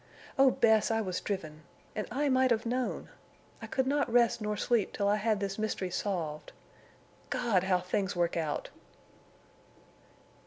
Oh, 0.35 0.49
Bess, 0.49 0.89
I 0.89 0.99
was 0.99 1.21
driven! 1.21 1.61
And 1.95 2.07
I 2.09 2.27
might 2.27 2.49
have 2.49 2.65
known! 2.65 3.09
I 3.61 3.67
could 3.67 3.85
not 3.85 4.11
rest 4.11 4.41
nor 4.41 4.57
sleep 4.57 4.93
till 4.93 5.07
I 5.07 5.17
had 5.17 5.39
this 5.39 5.59
mystery 5.59 5.91
solved. 5.91 6.53
God! 7.29 7.65
how 7.65 7.81
things 7.81 8.15
work 8.15 8.35
out!" 8.35 8.71